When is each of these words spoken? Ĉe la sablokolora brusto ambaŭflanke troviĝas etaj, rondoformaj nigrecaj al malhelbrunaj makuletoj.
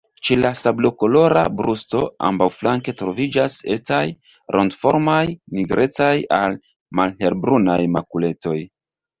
Ĉe 0.27 0.35
la 0.43 0.49
sablokolora 0.59 1.41
brusto 1.59 2.01
ambaŭflanke 2.29 2.95
troviĝas 3.03 3.57
etaj, 3.75 4.01
rondoformaj 4.57 5.21
nigrecaj 5.59 6.11
al 6.41 6.59
malhelbrunaj 7.03 7.81
makuletoj. 7.99 8.59